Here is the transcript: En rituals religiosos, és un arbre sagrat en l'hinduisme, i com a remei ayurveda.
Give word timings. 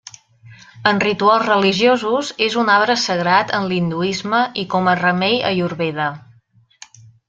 En 0.91 1.01
rituals 1.03 1.45
religiosos, 1.49 2.33
és 2.47 2.57
un 2.63 2.73
arbre 2.77 2.97
sagrat 3.03 3.55
en 3.61 3.71
l'hinduisme, 3.73 4.43
i 4.65 4.67
com 4.75 4.93
a 4.93 4.99
remei 5.07 5.41
ayurveda. 5.55 6.13